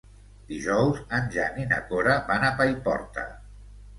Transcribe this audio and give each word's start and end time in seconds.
Dijous 0.51 1.01
en 1.17 1.27
Jan 1.35 1.59
i 1.65 1.67
na 1.73 1.77
Cora 1.91 2.17
van 2.31 2.47
a 2.47 2.51
Paiporta. 2.63 3.29